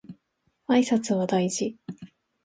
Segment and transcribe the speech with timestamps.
[0.65, 1.77] 挨拶は大事